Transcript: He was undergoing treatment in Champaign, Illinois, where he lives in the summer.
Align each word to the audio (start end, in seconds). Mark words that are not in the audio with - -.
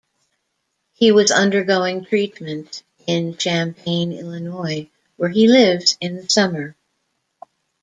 He 0.95 1.11
was 1.11 1.29
undergoing 1.29 2.05
treatment 2.05 2.81
in 3.05 3.37
Champaign, 3.37 4.11
Illinois, 4.11 4.89
where 5.17 5.29
he 5.29 5.47
lives 5.47 5.95
in 6.01 6.15
the 6.15 6.27
summer. 6.27 6.75